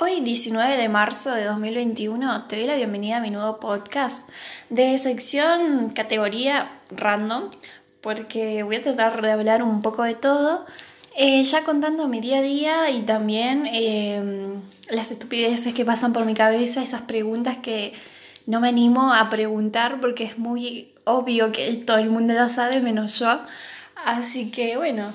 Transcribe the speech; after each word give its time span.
Hoy, 0.00 0.20
19 0.20 0.76
de 0.76 0.88
marzo 0.88 1.34
de 1.34 1.42
2021, 1.42 2.44
te 2.44 2.54
doy 2.54 2.66
la 2.66 2.76
bienvenida 2.76 3.16
a 3.16 3.20
mi 3.20 3.30
nuevo 3.30 3.58
podcast 3.58 4.30
de 4.70 4.96
sección 4.96 5.90
categoría 5.90 6.68
random, 6.92 7.50
porque 8.00 8.62
voy 8.62 8.76
a 8.76 8.82
tratar 8.82 9.20
de 9.20 9.32
hablar 9.32 9.64
un 9.64 9.82
poco 9.82 10.04
de 10.04 10.14
todo, 10.14 10.64
eh, 11.16 11.42
ya 11.42 11.64
contando 11.64 12.06
mi 12.06 12.20
día 12.20 12.38
a 12.38 12.42
día 12.42 12.90
y 12.90 13.02
también 13.02 13.66
eh, 13.66 14.60
las 14.88 15.10
estupideces 15.10 15.74
que 15.74 15.84
pasan 15.84 16.12
por 16.12 16.26
mi 16.26 16.34
cabeza, 16.34 16.80
esas 16.80 17.02
preguntas 17.02 17.56
que 17.56 17.92
no 18.46 18.60
me 18.60 18.68
animo 18.68 19.12
a 19.12 19.28
preguntar 19.30 20.00
porque 20.00 20.22
es 20.22 20.38
muy 20.38 20.92
obvio 21.06 21.50
que 21.50 21.72
todo 21.74 21.98
el 21.98 22.10
mundo 22.10 22.34
lo 22.34 22.48
sabe 22.50 22.80
menos 22.80 23.18
yo. 23.18 23.40
Así 24.04 24.52
que 24.52 24.76
bueno, 24.76 25.10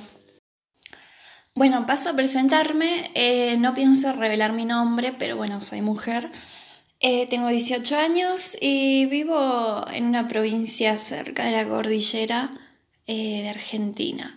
bueno, 1.55 1.85
paso 1.85 2.09
a 2.09 2.15
presentarme. 2.15 3.11
Eh, 3.13 3.57
no 3.57 3.73
pienso 3.73 4.13
revelar 4.13 4.53
mi 4.53 4.65
nombre, 4.65 5.13
pero 5.17 5.37
bueno, 5.37 5.61
soy 5.61 5.81
mujer. 5.81 6.31
Eh, 6.99 7.27
tengo 7.27 7.49
18 7.49 7.97
años 7.97 8.57
y 8.61 9.05
vivo 9.07 9.85
en 9.91 10.05
una 10.05 10.27
provincia 10.27 10.97
cerca 10.97 11.45
de 11.45 11.51
la 11.51 11.67
cordillera 11.67 12.51
eh, 13.07 13.43
de 13.43 13.49
Argentina. 13.49 14.35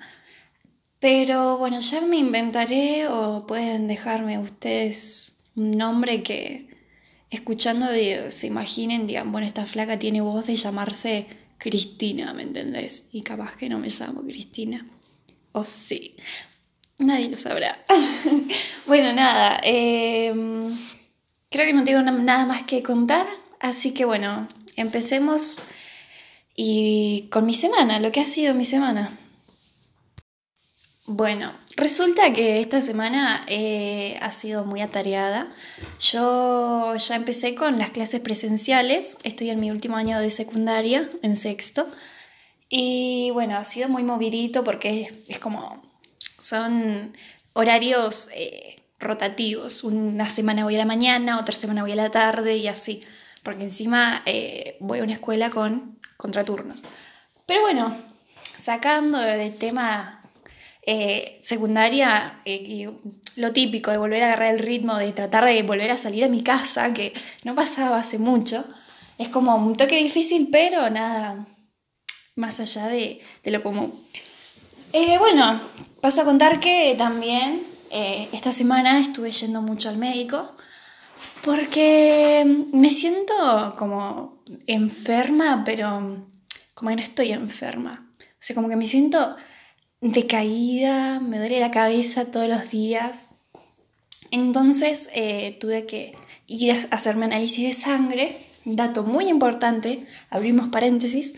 Pero 0.99 1.59
bueno, 1.59 1.79
ya 1.79 2.01
me 2.03 2.17
inventaré 2.17 3.07
o 3.09 3.47
pueden 3.47 3.87
dejarme 3.89 4.39
ustedes 4.39 5.45
un 5.55 5.71
nombre 5.73 6.23
que 6.23 6.69
escuchando 7.31 7.87
se 8.29 8.47
imaginen, 8.47 9.07
digan, 9.07 9.33
bueno, 9.33 9.47
esta 9.47 9.67
flaca 9.67 9.99
tiene 9.99 10.21
voz 10.21 10.47
de 10.47 10.57
llamarse 10.57 11.27
Cristina, 11.59 12.33
¿me 12.35 12.43
entendés? 12.43 13.09
Y 13.13 13.23
capaz 13.23 13.57
que 13.57 13.69
no 13.69 13.79
me 13.79 13.89
llamo 13.89 14.23
Cristina. 14.23 14.87
O 15.53 15.65
sí. 15.65 16.17
Nadie 16.99 17.29
lo 17.29 17.37
sabrá. 17.37 17.85
bueno, 18.87 19.13
nada. 19.13 19.61
Em, 19.63 20.75
creo 21.51 21.67
que 21.67 21.73
no 21.73 21.85
tengo 21.85 22.03
nada 22.03 22.47
más 22.47 22.63
que 22.63 22.83
contar. 22.83 23.27
Así 23.61 23.93
que 23.95 24.05
bueno, 24.05 24.47
empecemos 24.77 25.63
y 26.57 27.29
con 27.31 27.45
mi 27.45 27.53
semana, 27.53 28.01
lo 28.01 28.11
que 28.11 28.21
ha 28.21 28.25
sido 28.25 28.55
mi 28.55 28.65
semana. 28.65 29.19
Bueno, 31.07 31.53
resulta 31.77 32.33
que 32.33 32.61
esta 32.61 32.81
semana 32.81 33.45
eh, 33.47 34.19
ha 34.23 34.33
sido 34.33 34.65
muy 34.65 34.81
atareada. 34.81 35.49
Yo 36.01 36.97
ya 36.97 37.15
empecé 37.15 37.55
con 37.55 37.79
las 37.79 37.91
clases 37.91 38.21
presenciales, 38.21 39.19
estoy 39.23 39.51
en 39.51 39.61
mi 39.61 39.71
último 39.71 39.97
año 39.97 40.19
de 40.19 40.31
secundaria, 40.31 41.09
en 41.23 41.37
sexto. 41.37 41.87
Y 42.69 43.31
bueno, 43.33 43.57
ha 43.59 43.65
sido 43.65 43.89
muy 43.89 44.03
movidito 44.03 44.65
porque 44.65 45.23
es 45.29 45.39
como 45.39 45.81
son 46.47 47.13
horarios 47.53 48.31
eh, 48.35 48.77
rotativos. 49.01 49.85
Una 49.85 50.29
semana 50.29 50.65
voy 50.65 50.75
a 50.77 50.79
la 50.79 50.85
mañana, 50.85 51.41
otra 51.41 51.55
semana 51.55 51.83
voy 51.83 51.93
a 51.93 51.97
la 51.97 52.11
tarde 52.11 52.57
y 52.57 52.69
así. 52.69 53.03
Porque 53.43 53.65
encima 53.65 54.23
eh, 54.27 54.77
voy 54.81 55.01
a 55.01 55.03
una 55.03 55.15
escuela 55.15 55.51
con 55.51 55.99
contraturnos. 56.17 56.83
Pero 57.47 57.63
bueno, 57.63 57.97
sacando 58.57 59.19
del 59.19 59.57
tema 59.57 60.23
eh, 60.83 61.39
secundaria, 61.43 62.41
lo 63.37 63.53
típico 63.53 63.91
de 63.91 63.99
volver 63.99 64.23
a 64.23 64.27
agarrar 64.29 64.55
el 64.55 64.61
ritmo, 64.61 64.97
de 64.97 65.13
tratar 65.13 65.45
de 65.45 65.63
volver 65.63 65.91
a 65.91 65.99
salir 65.99 66.25
a 66.25 66.29
mi 66.29 66.43
casa, 66.43 66.93
que 66.95 67.13
no 67.45 67.55
pasaba 67.55 67.99
hace 67.99 68.19
mucho, 68.19 68.65
es 69.19 69.29
como 69.29 69.55
un 69.57 69.77
toque 69.77 69.97
difícil, 69.97 70.49
pero 70.51 70.91
nada 70.91 71.47
más 72.35 72.61
allá 72.61 72.89
de, 72.89 73.21
de 73.43 73.51
lo 73.51 73.63
común. 73.63 73.93
Bueno, 75.19 75.61
Paso 76.07 76.23
a 76.23 76.25
contar 76.25 76.61
que 76.61 76.95
también 76.97 77.63
eh, 77.91 78.29
esta 78.33 78.53
semana 78.53 79.01
estuve 79.01 79.33
yendo 79.33 79.61
mucho 79.61 79.89
al 79.89 79.97
médico 79.97 80.55
porque 81.43 82.45
me 82.73 82.91
siento 82.91 83.75
como 83.77 84.41
enferma, 84.69 85.65
pero 85.65 86.25
como 86.75 86.91
que 86.91 86.95
no 86.95 87.03
estoy 87.03 87.33
enferma. 87.33 88.09
O 88.21 88.37
sea, 88.39 88.55
como 88.55 88.69
que 88.69 88.77
me 88.77 88.87
siento 88.87 89.35
decaída, 90.01 91.19
me 91.19 91.39
duele 91.39 91.59
la 91.59 91.73
cabeza 91.73 92.31
todos 92.31 92.49
los 92.49 92.71
días. 92.71 93.31
Entonces 94.31 95.09
eh, 95.13 95.57
tuve 95.59 95.87
que 95.87 96.17
ir 96.47 96.71
a 96.71 96.95
hacerme 96.95 97.25
análisis 97.25 97.67
de 97.67 97.73
sangre. 97.73 98.47
Dato 98.65 99.03
muy 99.03 99.27
importante, 99.27 100.07
abrimos 100.31 100.69
paréntesis. 100.69 101.35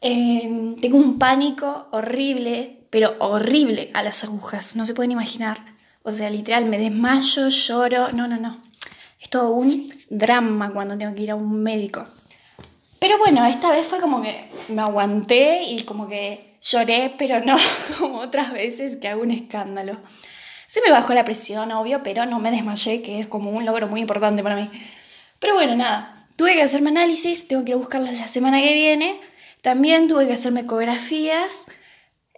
Eh, 0.00 0.74
tengo 0.80 0.96
un 0.96 1.20
pánico 1.20 1.86
horrible 1.92 2.77
pero 2.90 3.16
horrible 3.18 3.90
a 3.94 4.02
las 4.02 4.24
agujas, 4.24 4.76
no 4.76 4.86
se 4.86 4.94
pueden 4.94 5.12
imaginar. 5.12 5.58
O 6.02 6.12
sea, 6.12 6.30
literal, 6.30 6.64
me 6.66 6.78
desmayo, 6.78 7.48
lloro, 7.48 8.12
no, 8.12 8.28
no, 8.28 8.38
no. 8.38 8.56
Es 9.20 9.28
todo 9.28 9.50
un 9.50 9.92
drama 10.08 10.72
cuando 10.72 10.96
tengo 10.96 11.14
que 11.14 11.22
ir 11.22 11.30
a 11.30 11.34
un 11.34 11.62
médico. 11.62 12.06
Pero 13.00 13.18
bueno, 13.18 13.44
esta 13.44 13.70
vez 13.70 13.86
fue 13.86 14.00
como 14.00 14.22
que 14.22 14.48
me 14.68 14.82
aguanté 14.82 15.64
y 15.64 15.82
como 15.82 16.08
que 16.08 16.56
lloré, 16.60 17.14
pero 17.18 17.44
no 17.44 17.56
como 17.98 18.18
otras 18.18 18.52
veces 18.52 18.96
que 18.96 19.08
hago 19.08 19.22
un 19.22 19.30
escándalo. 19.30 19.98
Se 20.66 20.80
me 20.82 20.90
bajó 20.90 21.14
la 21.14 21.24
presión, 21.24 21.72
obvio, 21.72 22.00
pero 22.02 22.26
no 22.26 22.40
me 22.40 22.50
desmayé, 22.50 23.02
que 23.02 23.18
es 23.18 23.26
como 23.26 23.50
un 23.50 23.64
logro 23.64 23.86
muy 23.86 24.00
importante 24.00 24.42
para 24.42 24.56
mí. 24.56 24.68
Pero 25.38 25.54
bueno, 25.54 25.76
nada, 25.76 26.26
tuve 26.36 26.54
que 26.54 26.62
hacerme 26.62 26.90
análisis, 26.90 27.48
tengo 27.48 27.64
que 27.64 27.72
ir 27.72 27.76
a 27.76 27.78
buscarlas 27.78 28.14
la 28.14 28.28
semana 28.28 28.60
que 28.60 28.74
viene. 28.74 29.20
También 29.62 30.08
tuve 30.08 30.26
que 30.26 30.34
hacerme 30.34 30.60
ecografías 30.60 31.66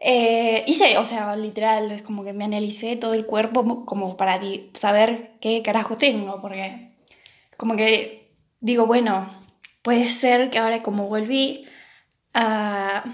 eh, 0.00 0.64
hice, 0.66 0.96
o 0.96 1.04
sea, 1.04 1.36
literal, 1.36 1.92
es 1.92 2.02
como 2.02 2.24
que 2.24 2.32
me 2.32 2.44
analicé 2.44 2.96
todo 2.96 3.12
el 3.12 3.26
cuerpo 3.26 3.84
como 3.84 4.16
para 4.16 4.40
saber 4.72 5.32
qué 5.40 5.62
carajo 5.62 5.96
tengo, 5.96 6.40
porque 6.40 6.88
como 7.58 7.76
que 7.76 8.30
digo, 8.60 8.86
bueno, 8.86 9.30
puede 9.82 10.06
ser 10.06 10.50
que 10.50 10.58
ahora 10.58 10.82
como 10.82 11.04
volví 11.04 11.66
a 12.32 13.04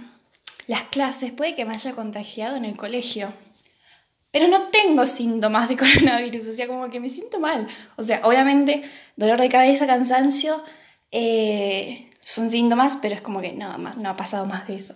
las 0.69 0.83
clases, 0.85 1.33
puede 1.33 1.57
que 1.57 1.65
me 1.65 1.73
haya 1.73 1.93
contagiado 1.93 2.57
en 2.57 2.65
el 2.65 2.77
colegio. 2.77 3.33
Pero 4.31 4.49
no 4.49 4.69
tengo 4.69 5.07
síntomas 5.07 5.69
de 5.69 5.77
coronavirus, 5.79 6.49
o 6.49 6.53
sea, 6.53 6.69
como 6.69 6.89
que 6.91 7.01
me 7.01 7.09
siento 7.09 7.41
mal. 7.41 7.67
O 7.97 8.05
sea, 8.05 8.21
obviamente, 8.25 8.83
dolor 9.17 9.41
de 9.41 9.49
cabeza, 9.49 9.87
cansancio, 9.87 10.63
eh, 11.11 12.11
son 12.21 12.51
síntomas, 12.51 12.97
pero 12.97 13.15
es 13.15 13.23
como 13.23 13.41
que 13.41 13.53
nada 13.53 13.79
más, 13.79 13.97
no 13.97 14.09
ha 14.11 14.17
pasado 14.17 14.47
más 14.47 14.69
de 14.69 14.77
eso. 14.77 14.95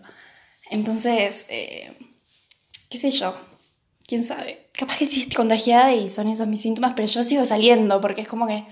Entonces, 0.70 1.46
eh, 1.50 1.92
qué 2.88 2.96
sé 2.96 3.10
yo, 3.10 3.36
quién 4.06 4.24
sabe. 4.24 4.66
Capaz 4.72 4.98
que 4.98 5.06
sí 5.06 5.22
estoy 5.22 5.36
contagiada 5.36 5.92
y 5.94 6.08
son 6.08 6.28
esos 6.28 6.46
mis 6.46 6.62
síntomas, 6.62 6.94
pero 6.96 7.08
yo 7.08 7.24
sigo 7.24 7.44
saliendo 7.44 8.00
porque 8.00 8.22
es 8.22 8.28
como 8.28 8.46
que 8.46 8.64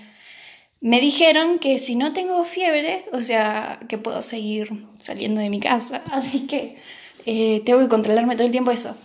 me 0.81 1.01
dijeron 1.01 1.59
que 1.59 1.77
si 1.77 1.95
no 1.95 2.13
tengo 2.13 2.43
fiebre, 2.45 3.05
o 3.11 3.19
sea, 3.19 3.79
que 3.89 3.97
puedo 3.97 4.21
seguir 4.21 4.87
saliendo 4.97 5.41
de 5.41 5.49
mi 5.49 5.59
casa. 5.59 6.03
Así 6.11 6.47
que 6.47 6.77
eh, 7.25 7.61
tengo 7.65 7.79
que 7.79 7.89
controlarme 7.89 8.35
todo 8.35 8.45
el 8.45 8.51
tiempo 8.51 8.71
eso. 8.71 8.95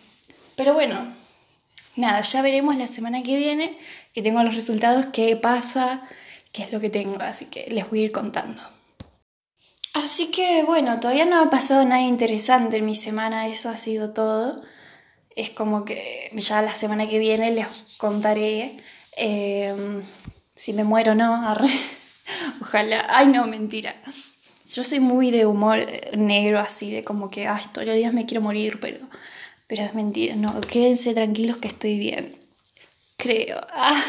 Pero 0.57 0.73
bueno, 0.75 1.13
nada, 1.97 2.23
ya 2.23 2.43
veremos 2.43 2.77
la 2.77 2.87
semana 2.87 3.23
que 3.25 3.37
viene, 3.37 3.77
que 4.13 4.23
tengo 4.23 4.43
los 4.45 4.55
resultados, 4.55 5.07
qué 5.13 5.37
pasa, 5.37 6.03
qué 6.53 6.63
es 6.63 6.73
lo 6.73 6.81
que 6.81 6.91
tengo. 6.91 7.17
Así 7.21 7.47
que 7.47 7.67
les 7.71 7.91
voy 7.91 8.01
a 8.01 8.05
ir 8.05 8.13
contando. 8.13 8.74
Así 9.95 10.31
que 10.33 10.65
bueno, 10.65 10.99
todavía 11.01 11.25
no 11.25 11.41
ha 11.41 11.51
pasado 11.51 11.85
nada 11.85 12.03
interesante 12.03 12.79
en 12.79 12.87
mi 12.87 12.97
semana, 12.97 13.47
eso 13.47 13.69
ha 13.71 13.77
sido 13.77 14.13
todo. 14.13 14.61
Es 15.37 15.51
como 15.51 15.85
que 15.85 16.31
ya 16.35 16.63
la 16.63 16.75
semana 16.75 17.07
que 17.09 17.19
viene 17.19 17.51
les 17.53 17.97
contaré 17.97 18.77
em, 19.17 20.03
si 20.57 20.73
me 20.73 20.85
muero 20.85 21.13
o 21.13 21.15
no. 21.15 21.57
Ojalá. 22.61 23.07
Ay, 23.09 23.29
no, 23.29 23.47
mentira. 23.47 23.95
Yo 24.73 24.83
soy 24.85 25.01
muy 25.01 25.31
de 25.31 25.47
humor 25.47 25.87
negro, 26.17 26.59
así 26.59 26.91
de 26.91 27.05
como 27.05 27.31
que, 27.31 27.47
ay, 27.47 27.63
todos 27.73 27.87
los 27.87 27.97
días 27.97 28.13
me 28.13 28.27
quiero 28.27 28.43
morir, 28.43 28.81
pero, 28.81 28.99
pero 29.69 29.85
es 29.85 29.95
mentira. 29.95 30.35
No, 30.37 30.61
quédense 30.61 31.15
tranquilos 31.15 31.59
que 31.59 31.69
estoy 31.69 31.99
bien. 31.99 32.31
Creo. 33.17 33.61
Ah, 33.77 34.03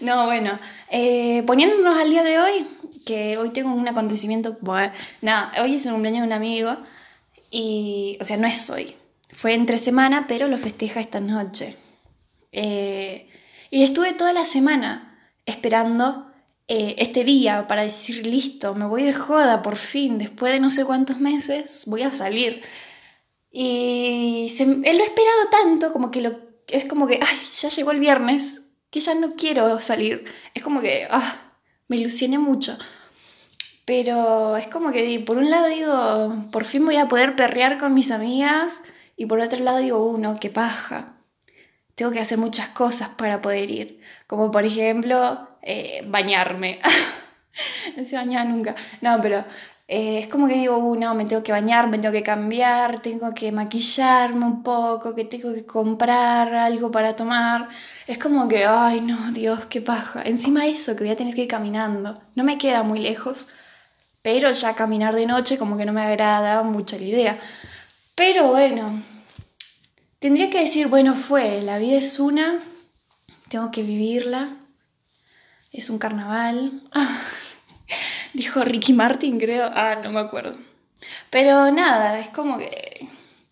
no, 0.00 0.26
bueno, 0.26 0.58
eh, 0.90 1.42
poniéndonos 1.46 1.96
al 1.98 2.10
día 2.10 2.22
de 2.24 2.38
hoy, 2.40 2.66
que 3.04 3.36
hoy 3.38 3.50
tengo 3.50 3.72
un 3.72 3.88
acontecimiento, 3.88 4.56
bueno, 4.60 4.92
nada, 5.20 5.52
hoy 5.62 5.74
es 5.74 5.86
el 5.86 5.92
cumpleaños 5.92 6.22
de 6.22 6.26
un 6.28 6.32
amigo 6.32 6.76
y, 7.50 8.18
o 8.20 8.24
sea, 8.24 8.36
no 8.36 8.46
es 8.46 8.68
hoy, 8.70 8.96
fue 9.30 9.54
entre 9.54 9.78
semana, 9.78 10.26
pero 10.26 10.48
lo 10.48 10.58
festeja 10.58 11.00
esta 11.00 11.20
noche. 11.20 11.76
Eh, 12.52 13.28
y 13.70 13.82
estuve 13.82 14.12
toda 14.12 14.32
la 14.32 14.44
semana 14.44 15.30
esperando 15.46 16.30
eh, 16.68 16.94
este 16.98 17.24
día 17.24 17.66
para 17.66 17.82
decir, 17.82 18.26
listo, 18.26 18.74
me 18.74 18.86
voy 18.86 19.02
de 19.02 19.12
joda, 19.12 19.62
por 19.62 19.76
fin, 19.76 20.18
después 20.18 20.52
de 20.52 20.60
no 20.60 20.70
sé 20.70 20.84
cuántos 20.84 21.18
meses, 21.18 21.84
voy 21.86 22.02
a 22.02 22.12
salir. 22.12 22.62
Y 23.50 24.54
él 24.58 24.96
lo 24.96 25.02
ha 25.02 25.06
esperado 25.06 25.48
tanto, 25.50 25.92
como 25.92 26.10
que 26.10 26.20
lo, 26.22 26.38
es 26.68 26.84
como 26.86 27.06
que, 27.06 27.20
ay, 27.22 27.38
ya 27.52 27.68
llegó 27.68 27.90
el 27.90 28.00
viernes, 28.00 28.78
que 28.90 29.00
ya 29.00 29.14
no 29.14 29.34
quiero 29.36 29.80
salir. 29.80 30.24
Es 30.54 30.62
como 30.62 30.80
que, 30.80 31.06
ah, 31.10 31.41
me 31.92 31.98
ilusioné 31.98 32.38
mucho. 32.38 32.78
Pero 33.84 34.56
es 34.56 34.66
como 34.68 34.92
que 34.92 35.22
por 35.26 35.36
un 35.36 35.50
lado 35.50 35.66
digo, 35.66 36.46
por 36.50 36.64
fin 36.64 36.86
voy 36.86 36.96
a 36.96 37.06
poder 37.06 37.36
perrear 37.36 37.76
con 37.76 37.92
mis 37.92 38.10
amigas 38.10 38.82
y 39.14 39.26
por 39.26 39.40
otro 39.40 39.60
lado 39.60 39.76
digo, 39.78 40.06
uno, 40.06 40.38
qué 40.40 40.48
paja. 40.48 41.16
tengo 41.94 42.10
que 42.10 42.20
hacer 42.20 42.38
muchas 42.38 42.68
cosas 42.68 43.10
para 43.10 43.42
poder 43.42 43.70
ir, 43.70 44.00
como 44.26 44.50
por 44.50 44.64
ejemplo 44.64 45.46
eh, 45.60 46.00
bañarme. 46.06 46.80
no 47.96 48.04
se 48.04 48.16
bañaba 48.16 48.44
nunca, 48.46 48.74
no, 49.02 49.20
pero 49.20 49.44
eh, 49.94 50.20
es 50.20 50.26
como 50.28 50.48
que 50.48 50.54
digo, 50.54 50.78
uh, 50.78 50.96
no, 50.96 51.14
me 51.14 51.26
tengo 51.26 51.42
que 51.42 51.52
bañar, 51.52 51.86
me 51.86 51.98
tengo 51.98 52.14
que 52.14 52.22
cambiar, 52.22 53.00
tengo 53.00 53.34
que 53.34 53.52
maquillarme 53.52 54.46
un 54.46 54.62
poco, 54.62 55.14
que 55.14 55.26
tengo 55.26 55.52
que 55.52 55.66
comprar 55.66 56.54
algo 56.54 56.90
para 56.90 57.14
tomar. 57.14 57.68
Es 58.06 58.16
como 58.16 58.48
que, 58.48 58.64
ay, 58.64 59.02
no, 59.02 59.32
Dios, 59.32 59.66
qué 59.66 59.82
paja. 59.82 60.22
Encima 60.24 60.66
eso, 60.66 60.96
que 60.96 61.04
voy 61.04 61.12
a 61.12 61.16
tener 61.16 61.34
que 61.34 61.42
ir 61.42 61.48
caminando. 61.48 62.18
No 62.34 62.42
me 62.42 62.56
queda 62.56 62.82
muy 62.82 63.00
lejos, 63.00 63.48
pero 64.22 64.50
ya 64.50 64.74
caminar 64.74 65.14
de 65.14 65.26
noche 65.26 65.58
como 65.58 65.76
que 65.76 65.84
no 65.84 65.92
me 65.92 66.00
agrada 66.00 66.62
mucho 66.62 66.96
la 66.96 67.04
idea. 67.04 67.40
Pero 68.14 68.48
bueno, 68.48 69.02
tendría 70.20 70.48
que 70.48 70.60
decir, 70.60 70.88
bueno, 70.88 71.14
fue, 71.14 71.60
la 71.60 71.76
vida 71.76 71.98
es 71.98 72.18
una, 72.18 72.64
tengo 73.50 73.70
que 73.70 73.82
vivirla, 73.82 74.56
es 75.70 75.90
un 75.90 75.98
carnaval. 75.98 76.80
Dijo 78.34 78.64
Ricky 78.64 78.92
Martin, 78.92 79.38
creo. 79.38 79.70
Ah, 79.72 79.96
no 80.02 80.10
me 80.10 80.20
acuerdo. 80.20 80.56
Pero 81.30 81.70
nada, 81.70 82.18
es 82.18 82.28
como 82.28 82.58
que 82.58 83.08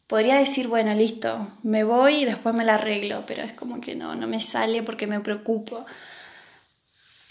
podría 0.06 0.36
decir, 0.36 0.68
bueno, 0.68 0.94
listo, 0.94 1.56
me 1.62 1.84
voy 1.84 2.22
y 2.22 2.24
después 2.24 2.54
me 2.54 2.64
la 2.64 2.74
arreglo, 2.74 3.22
pero 3.26 3.42
es 3.42 3.52
como 3.52 3.80
que 3.80 3.94
no, 3.94 4.14
no 4.14 4.26
me 4.26 4.40
sale 4.40 4.82
porque 4.82 5.06
me 5.06 5.20
preocupo. 5.20 5.84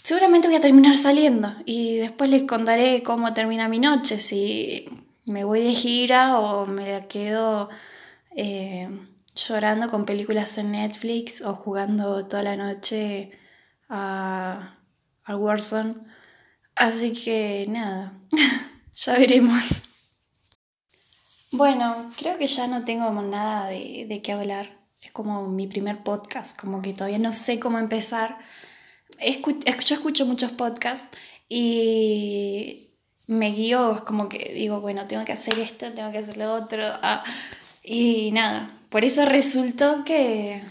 Seguramente 0.02 0.48
voy 0.48 0.56
a 0.56 0.60
terminar 0.62 0.96
saliendo 0.96 1.54
y 1.66 1.96
después 1.96 2.30
les 2.30 2.44
contaré 2.44 3.02
cómo 3.02 3.34
termina 3.34 3.68
mi 3.68 3.78
noche, 3.78 4.18
si 4.18 4.88
me 5.26 5.44
voy 5.44 5.62
de 5.62 5.74
gira 5.74 6.38
o 6.38 6.64
me 6.66 6.90
la 6.90 7.06
quedo 7.06 7.68
eh, 8.34 8.88
llorando 9.34 9.90
con 9.90 10.06
películas 10.06 10.56
en 10.56 10.72
Netflix 10.72 11.42
o 11.42 11.54
jugando 11.54 12.26
toda 12.26 12.42
la 12.42 12.56
noche 12.56 13.32
a, 13.90 14.78
a 15.24 15.36
Warzone 15.36 16.09
Así 16.80 17.12
que 17.12 17.66
nada, 17.68 18.14
ya 19.04 19.18
veremos. 19.18 19.82
Bueno, 21.52 22.10
creo 22.16 22.38
que 22.38 22.46
ya 22.46 22.68
no 22.68 22.86
tengo 22.86 23.10
nada 23.20 23.66
de, 23.66 24.22
qué 24.24 24.32
hablar. 24.32 24.66
Es 25.02 25.12
como 25.12 25.46
mi 25.46 25.66
primer 25.66 26.02
podcast, 26.02 26.58
como 26.58 26.80
que 26.80 26.94
todavía 26.94 27.18
no 27.18 27.34
sé 27.34 27.60
cómo 27.60 27.78
empezar. 27.78 28.38
Escucho, 29.18 29.58
yo 29.66 29.94
escucho 29.94 30.24
muchos 30.24 30.52
podcasts 30.52 31.14
y 31.50 32.88
me 33.26 33.50
guío, 33.50 34.02
como 34.06 34.30
que 34.30 34.50
digo, 34.54 34.80
bueno, 34.80 35.06
tengo 35.06 35.26
que 35.26 35.32
hacer 35.32 35.58
esto, 35.58 35.92
tengo 35.92 36.10
que 36.12 36.18
hacer 36.18 36.38
lo 36.38 36.54
otro. 36.54 36.82
Ah, 37.02 37.22
y 37.84 38.30
nada, 38.32 38.74
por 38.88 39.04
eso 39.04 39.26
resultó 39.26 40.02
que 40.02 40.62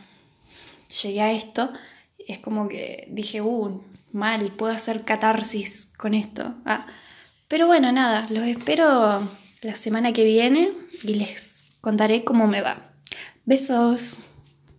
llegué 1.03 1.21
a 1.21 1.31
esto. 1.33 1.71
Es 2.29 2.37
como 2.37 2.69
que 2.69 3.07
dije, 3.09 3.41
uh, 3.41 3.81
mal, 4.13 4.51
puedo 4.55 4.71
hacer 4.71 5.03
catarsis 5.03 5.91
con 5.97 6.13
esto. 6.13 6.53
Ah, 6.63 6.85
pero 7.47 7.65
bueno, 7.65 7.91
nada, 7.91 8.27
los 8.29 8.45
espero 8.45 9.19
la 9.63 9.75
semana 9.75 10.13
que 10.13 10.23
viene 10.23 10.71
y 11.03 11.15
les 11.15 11.71
contaré 11.81 12.23
cómo 12.23 12.45
me 12.45 12.61
va. 12.61 12.93
Besos. 13.45 14.19